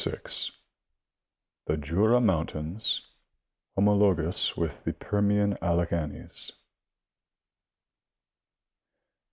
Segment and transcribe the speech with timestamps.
[1.67, 3.01] The Jura moxintaiiis
[3.75, 6.53] homologous with the Permian Alle ghanies.